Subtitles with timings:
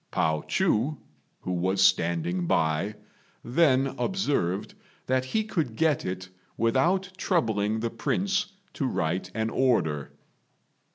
[0.09, 0.97] Pao chu,
[1.41, 2.95] who was standing by,
[3.43, 4.73] then observed
[5.05, 10.13] that he could get it without troubling the Prince to write an order.